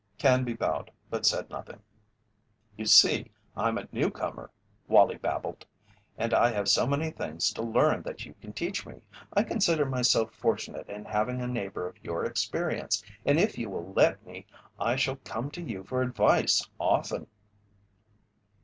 Canby 0.17 0.53
bowed 0.55 0.89
but 1.11 1.27
said 1.27 1.51
nothing. 1.51 1.79
"You 2.75 2.87
see, 2.87 3.29
I'm 3.55 3.77
a 3.77 3.87
newcomer," 3.91 4.49
Wallie 4.87 5.19
babbled, 5.19 5.63
"and 6.17 6.33
I 6.33 6.49
have 6.51 6.67
so 6.67 6.87
many 6.87 7.11
things 7.11 7.53
to 7.53 7.61
learn 7.61 8.01
that 8.01 8.25
you 8.25 8.33
can 8.41 8.51
teach 8.51 8.83
me. 8.83 9.03
I 9.33 9.43
consider 9.43 9.85
myself 9.85 10.33
fortunate 10.33 10.89
in 10.89 11.05
having 11.05 11.39
a 11.39 11.45
neighbour 11.47 11.85
of 11.87 12.03
your 12.03 12.25
experience, 12.25 13.03
and 13.27 13.39
if 13.39 13.59
you 13.59 13.69
will 13.69 13.93
let 13.93 14.25
me 14.25 14.47
I 14.79 14.95
shall 14.95 15.17
come 15.17 15.51
to 15.51 15.61
you 15.61 15.83
for 15.83 16.01
advice 16.01 16.67
often." 16.79 17.27